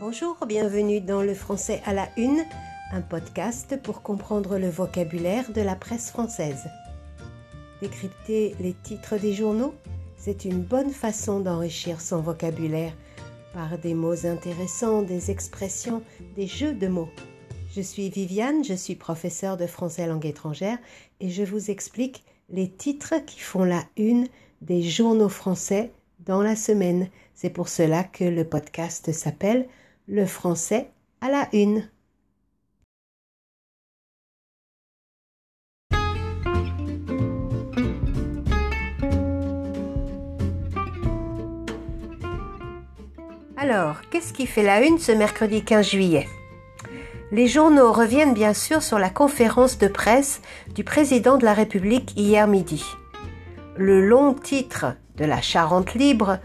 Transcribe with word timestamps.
Bonjour, 0.00 0.36
bienvenue 0.48 1.00
dans 1.00 1.22
le 1.22 1.34
français 1.34 1.80
à 1.86 1.94
la 1.94 2.08
une, 2.16 2.44
un 2.90 3.00
podcast 3.00 3.80
pour 3.80 4.02
comprendre 4.02 4.58
le 4.58 4.68
vocabulaire 4.68 5.52
de 5.52 5.60
la 5.60 5.76
presse 5.76 6.10
française. 6.10 6.64
Décrypter 7.80 8.56
les 8.58 8.72
titres 8.72 9.16
des 9.18 9.32
journaux, 9.32 9.72
c'est 10.16 10.46
une 10.46 10.60
bonne 10.62 10.90
façon 10.90 11.38
d'enrichir 11.38 12.00
son 12.00 12.20
vocabulaire 12.20 12.92
par 13.52 13.78
des 13.78 13.94
mots 13.94 14.26
intéressants, 14.26 15.02
des 15.02 15.30
expressions, 15.30 16.02
des 16.34 16.48
jeux 16.48 16.74
de 16.74 16.88
mots. 16.88 17.10
Je 17.72 17.80
suis 17.80 18.10
Viviane, 18.10 18.64
je 18.64 18.74
suis 18.74 18.96
professeure 18.96 19.56
de 19.56 19.68
français 19.68 20.08
langue 20.08 20.26
étrangère 20.26 20.78
et 21.20 21.30
je 21.30 21.44
vous 21.44 21.70
explique 21.70 22.24
les 22.50 22.68
titres 22.68 23.24
qui 23.24 23.38
font 23.38 23.62
la 23.62 23.84
une 23.96 24.26
des 24.60 24.82
journaux 24.82 25.28
français 25.28 25.92
dans 26.26 26.42
la 26.42 26.56
semaine. 26.56 27.08
C'est 27.32 27.50
pour 27.50 27.68
cela 27.68 28.02
que 28.02 28.24
le 28.24 28.44
podcast 28.44 29.12
s'appelle 29.12 29.68
Le 30.06 30.26
français 30.26 30.90
à 31.22 31.30
la 31.30 31.48
une. 31.54 31.88
Alors, 43.56 44.02
qu'est-ce 44.10 44.34
qui 44.34 44.46
fait 44.46 44.62
la 44.62 44.82
une 44.82 44.98
ce 44.98 45.10
mercredi 45.10 45.64
15 45.64 45.88
juillet? 45.88 46.28
Les 47.32 47.46
journaux 47.46 47.90
reviennent 47.90 48.34
bien 48.34 48.52
sûr 48.52 48.82
sur 48.82 48.98
la 48.98 49.08
conférence 49.08 49.78
de 49.78 49.88
presse 49.88 50.42
du 50.74 50.84
président 50.84 51.38
de 51.38 51.46
la 51.46 51.54
République 51.54 52.12
hier 52.14 52.46
midi. 52.46 52.84
Le 53.78 54.06
long 54.06 54.34
titre 54.34 54.96
de 55.16 55.24
la 55.24 55.40
Charente 55.40 55.94
libre 55.94 56.40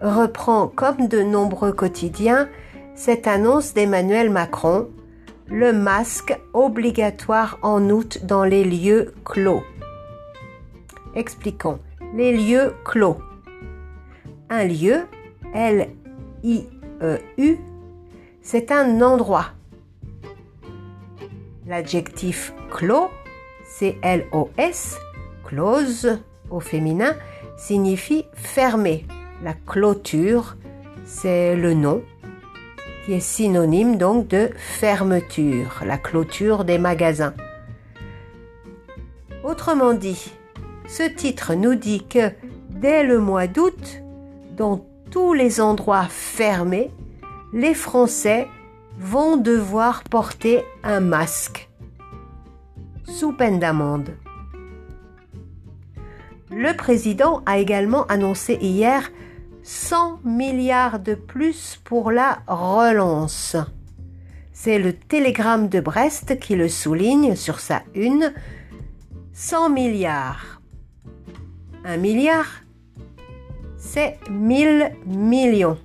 reprend, 0.00 0.68
comme 0.68 1.08
de 1.08 1.22
nombreux 1.22 1.72
quotidiens, 1.72 2.48
cette 2.94 3.26
annonce 3.26 3.74
d'Emmanuel 3.74 4.30
Macron, 4.30 4.88
le 5.48 5.72
masque 5.72 6.38
obligatoire 6.52 7.58
en 7.62 7.90
août 7.90 8.20
dans 8.24 8.44
les 8.44 8.64
lieux 8.64 9.14
clos. 9.24 9.62
Expliquons. 11.14 11.80
Les 12.14 12.36
lieux 12.36 12.74
clos. 12.84 13.18
Un 14.48 14.64
lieu, 14.64 15.06
L-I-E-U, 15.54 17.58
c'est 18.42 18.72
un 18.72 19.00
endroit. 19.00 19.46
L'adjectif 21.66 22.52
clos, 22.70 23.08
C-L-O-S, 23.64 24.98
close 25.44 26.18
au 26.50 26.60
féminin, 26.60 27.14
signifie 27.56 28.24
fermé. 28.34 29.06
La 29.42 29.54
clôture, 29.54 30.56
c'est 31.04 31.56
le 31.56 31.74
nom 31.74 32.02
est 33.12 33.20
synonyme 33.20 33.96
donc 33.96 34.28
de 34.28 34.50
fermeture, 34.56 35.82
la 35.84 35.98
clôture 35.98 36.64
des 36.64 36.78
magasins. 36.78 37.34
Autrement 39.42 39.94
dit, 39.94 40.32
ce 40.86 41.02
titre 41.02 41.54
nous 41.54 41.74
dit 41.74 42.04
que 42.06 42.30
dès 42.70 43.02
le 43.02 43.18
mois 43.18 43.46
d'août, 43.46 44.02
dans 44.56 44.84
tous 45.10 45.32
les 45.32 45.60
endroits 45.60 46.06
fermés, 46.08 46.90
les 47.52 47.74
Français 47.74 48.48
vont 48.98 49.36
devoir 49.36 50.04
porter 50.04 50.62
un 50.84 51.00
masque 51.00 51.68
sous 53.04 53.32
peine 53.32 53.58
d'amende. 53.58 54.10
Le 56.50 56.76
président 56.76 57.42
a 57.46 57.58
également 57.58 58.06
annoncé 58.06 58.58
hier 58.60 59.10
100 59.72 60.22
milliards 60.24 60.98
de 60.98 61.14
plus 61.14 61.80
pour 61.84 62.10
la 62.10 62.40
relance. 62.48 63.54
C'est 64.52 64.80
le 64.80 64.92
télégramme 64.92 65.68
de 65.68 65.78
Brest 65.78 66.40
qui 66.40 66.56
le 66.56 66.68
souligne 66.68 67.36
sur 67.36 67.60
sa 67.60 67.84
une. 67.94 68.34
100 69.32 69.70
milliards. 69.70 70.60
Un 71.84 71.98
milliard, 71.98 72.48
c'est 73.78 74.18
1000 74.28 74.90
millions. 75.06 75.78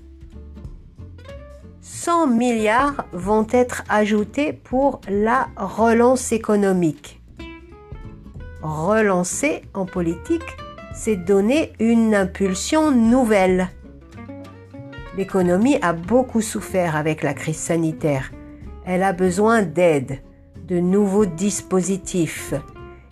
100 1.82 2.26
milliards 2.26 3.06
vont 3.14 3.46
être 3.52 3.84
ajoutés 3.88 4.52
pour 4.52 5.00
la 5.08 5.48
relance 5.58 6.32
économique. 6.32 7.22
Relancer 8.64 9.62
en 9.76 9.86
politique, 9.86 10.58
c'est 10.96 11.18
donner 11.18 11.74
une 11.80 12.16
impulsion 12.16 12.90
nouvelle. 12.90 13.68
L'économie 15.18 15.78
a 15.82 15.94
beaucoup 15.94 16.42
souffert 16.42 16.96
avec 16.96 17.22
la 17.22 17.34
crise 17.34 17.58
sanitaire. 17.58 18.32
Elle 18.86 19.04
a 19.04 19.14
besoin 19.14 19.62
d'aide, 19.62 20.20
de 20.68 20.80
nouveaux 20.80 21.26
dispositifs. 21.26 22.54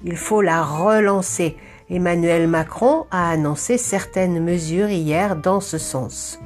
Il 0.03 0.15
faut 0.15 0.41
la 0.41 0.63
relancer. 0.63 1.57
Emmanuel 1.89 2.47
Macron 2.47 3.05
a 3.11 3.29
annoncé 3.29 3.77
certaines 3.77 4.41
mesures 4.41 4.89
hier 4.89 5.35
dans 5.35 5.59
ce 5.59 5.77
sens. 5.77 6.39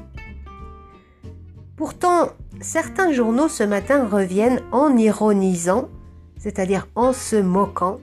Pourtant, 1.76 2.30
certains 2.60 3.12
journaux 3.12 3.48
ce 3.48 3.64
matin 3.64 4.08
reviennent 4.08 4.62
en 4.72 4.98
ironisant, 4.98 5.90
c'est-à-dire 6.38 6.88
en 6.96 7.14
se 7.14 7.36
moquant, 7.36 8.00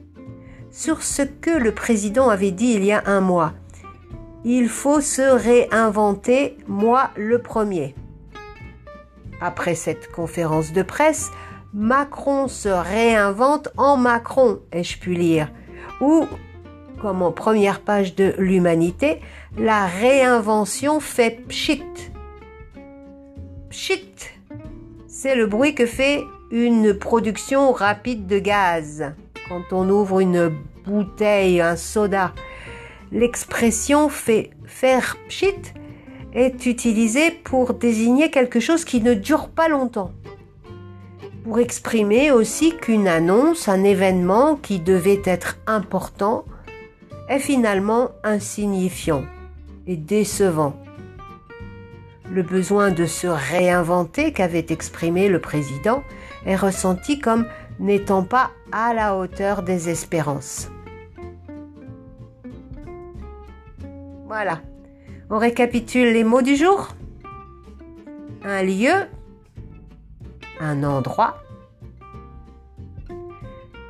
sur 0.74 1.04
ce 1.04 1.22
que 1.22 1.56
le 1.56 1.72
président 1.72 2.28
avait 2.28 2.50
dit 2.50 2.72
il 2.74 2.84
y 2.84 2.90
a 2.90 3.04
un 3.06 3.20
mois. 3.20 3.54
Il 4.44 4.68
faut 4.68 5.00
se 5.00 5.22
réinventer, 5.22 6.58
moi 6.66 7.10
le 7.16 7.40
premier. 7.40 7.94
Après 9.40 9.76
cette 9.76 10.10
conférence 10.10 10.72
de 10.72 10.82
presse, 10.82 11.30
Macron 11.72 12.48
se 12.48 12.68
réinvente 12.68 13.68
en 13.76 13.96
Macron, 13.96 14.58
ai-je 14.72 14.98
pu 14.98 15.14
lire. 15.14 15.48
Ou, 16.00 16.26
comme 17.00 17.22
en 17.22 17.30
première 17.30 17.80
page 17.80 18.16
de 18.16 18.34
l'Humanité, 18.38 19.20
la 19.56 19.86
réinvention 19.86 20.98
fait 20.98 21.46
pchit. 21.46 21.84
Pchit, 23.70 24.32
c'est 25.06 25.36
le 25.36 25.46
bruit 25.46 25.76
que 25.76 25.86
fait 25.86 26.24
une 26.50 26.94
production 26.94 27.72
rapide 27.72 28.26
de 28.26 28.40
gaz 28.40 29.14
quand 29.48 29.72
on 29.72 29.88
ouvre 29.88 30.20
une 30.20 30.52
bouteille, 30.84 31.60
un 31.60 31.76
soda. 31.76 32.32
L'expression 33.12 34.08
fait 34.08 34.50
faire 34.64 35.16
pchit 35.28 35.72
est 36.32 36.66
utilisée 36.66 37.30
pour 37.30 37.74
désigner 37.74 38.30
quelque 38.30 38.60
chose 38.60 38.84
qui 38.84 39.00
ne 39.00 39.14
dure 39.14 39.48
pas 39.48 39.68
longtemps. 39.68 40.10
Pour 41.44 41.58
exprimer 41.58 42.30
aussi 42.30 42.74
qu'une 42.74 43.06
annonce, 43.06 43.68
un 43.68 43.84
événement 43.84 44.56
qui 44.56 44.80
devait 44.80 45.22
être 45.24 45.58
important, 45.66 46.44
est 47.28 47.38
finalement 47.38 48.10
insignifiant 48.22 49.24
et 49.86 49.96
décevant. 49.96 50.74
Le 52.30 52.42
besoin 52.42 52.90
de 52.90 53.04
se 53.04 53.26
réinventer 53.26 54.32
qu'avait 54.32 54.66
exprimé 54.70 55.28
le 55.28 55.38
président 55.38 56.02
est 56.46 56.56
ressenti 56.56 57.18
comme 57.18 57.46
n'étant 57.78 58.24
pas 58.24 58.50
à 58.72 58.94
la 58.94 59.16
hauteur 59.16 59.62
des 59.62 59.88
espérances. 59.88 60.70
Voilà. 64.26 64.60
On 65.30 65.38
récapitule 65.38 66.12
les 66.12 66.24
mots 66.24 66.42
du 66.42 66.56
jour. 66.56 66.88
Un 68.42 68.62
lieu, 68.62 69.08
un 70.60 70.84
endroit, 70.84 71.38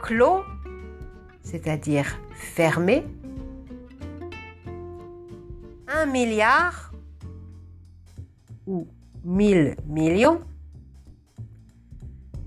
clos, 0.03 0.43
c'est-à-dire 1.43 2.19
fermé, 2.35 3.05
un 5.89 6.07
milliard 6.07 6.93
ou 8.67 8.87
mille 9.25 9.77
millions, 9.87 10.41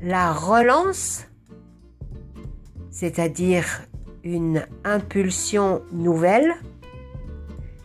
la 0.02 0.32
relance, 0.32 1.27
c'est-à-dire 2.98 3.84
une 4.24 4.66
impulsion 4.84 5.84
nouvelle, 5.92 6.56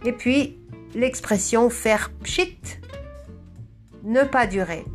et 0.07 0.13
puis 0.13 0.59
l'expression 0.95 1.69
faire 1.69 2.11
pchit, 2.23 2.59
ne 4.05 4.23
pas 4.23 4.47
durer 4.47 4.87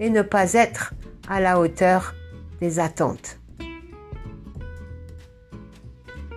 et 0.00 0.08
ne 0.08 0.22
pas 0.22 0.54
être 0.54 0.94
à 1.28 1.40
la 1.40 1.60
hauteur 1.60 2.14
des 2.62 2.78
attentes. 2.78 3.40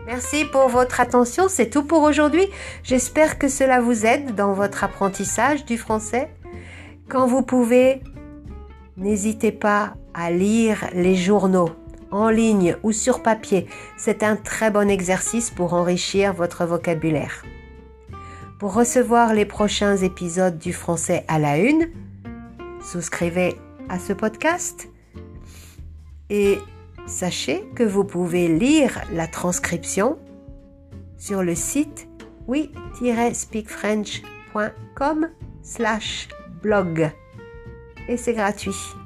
Merci 0.06 0.44
pour 0.44 0.68
votre 0.68 1.00
attention, 1.00 1.48
c'est 1.48 1.70
tout 1.70 1.84
pour 1.84 2.02
aujourd'hui. 2.02 2.48
J'espère 2.84 3.40
que 3.40 3.48
cela 3.48 3.80
vous 3.80 4.06
aide 4.06 4.36
dans 4.36 4.52
votre 4.52 4.84
apprentissage 4.84 5.64
du 5.64 5.78
français. 5.78 6.30
Quand 7.08 7.28
vous 7.28 7.44
pouvez, 7.44 8.02
n'hésitez 8.98 9.54
pas 9.54 9.94
à 10.14 10.32
lire 10.32 10.90
les 10.94 11.16
journaux 11.16 11.70
en 12.12 12.30
ligne 12.30 12.76
ou 12.84 12.92
sur 12.92 13.24
papier. 13.24 13.68
C'est 13.98 14.22
un 14.24 14.36
très 14.36 14.70
bon 14.72 14.90
exercice 14.90 15.50
pour 15.50 15.74
enrichir 15.74 16.34
votre 16.34 16.66
vocabulaire. 16.66 17.46
Pour 18.60 18.74
recevoir 18.74 19.34
les 19.34 19.46
prochains 19.46 19.96
épisodes 19.98 20.60
du 20.60 20.74
français 20.74 21.24
à 21.28 21.40
la 21.40 21.58
une, 21.58 21.90
souscrivez 22.82 23.56
à 23.90 23.98
ce 23.98 24.14
podcast 24.14 24.88
et 26.30 26.60
sachez 27.08 27.64
que 27.76 27.84
vous 27.84 28.04
pouvez 28.04 28.48
lire 28.48 29.02
la 29.12 29.26
transcription 29.28 30.20
sur 31.18 31.42
le 31.44 31.56
site 31.56 32.08
oui-speakfrench.com 32.48 35.30
slash 35.64 36.28
blog. 36.62 37.12
Et 38.08 38.18
c'est 38.18 38.34
gratuit. 38.34 39.01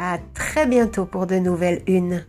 À 0.00 0.18
très 0.32 0.64
bientôt 0.64 1.06
pour 1.06 1.26
de 1.26 1.34
nouvelles 1.34 1.82
unes. 1.88 2.24